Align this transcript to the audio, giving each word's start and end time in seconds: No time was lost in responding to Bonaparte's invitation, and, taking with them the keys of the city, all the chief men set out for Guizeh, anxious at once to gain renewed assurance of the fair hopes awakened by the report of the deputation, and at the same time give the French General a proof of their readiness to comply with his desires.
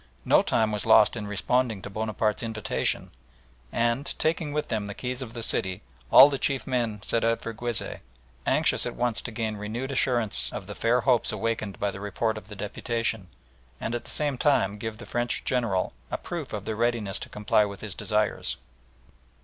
No 0.25 0.41
time 0.41 0.71
was 0.71 0.87
lost 0.87 1.15
in 1.15 1.27
responding 1.27 1.83
to 1.83 1.89
Bonaparte's 1.91 2.41
invitation, 2.41 3.11
and, 3.71 4.17
taking 4.17 4.51
with 4.51 4.67
them 4.69 4.87
the 4.87 4.95
keys 4.95 5.21
of 5.21 5.35
the 5.35 5.43
city, 5.43 5.83
all 6.11 6.27
the 6.27 6.39
chief 6.39 6.65
men 6.65 7.03
set 7.03 7.23
out 7.23 7.41
for 7.41 7.53
Guizeh, 7.53 7.99
anxious 8.47 8.87
at 8.87 8.95
once 8.95 9.21
to 9.21 9.31
gain 9.31 9.57
renewed 9.57 9.91
assurance 9.91 10.51
of 10.51 10.65
the 10.65 10.73
fair 10.73 11.01
hopes 11.01 11.31
awakened 11.31 11.79
by 11.79 11.91
the 11.91 11.99
report 11.99 12.35
of 12.35 12.47
the 12.47 12.55
deputation, 12.55 13.27
and 13.79 13.93
at 13.93 14.05
the 14.05 14.09
same 14.09 14.39
time 14.39 14.79
give 14.79 14.97
the 14.97 15.05
French 15.05 15.43
General 15.43 15.93
a 16.09 16.17
proof 16.17 16.51
of 16.51 16.65
their 16.65 16.75
readiness 16.75 17.19
to 17.19 17.29
comply 17.29 17.63
with 17.63 17.81
his 17.81 17.93
desires. 17.93 18.57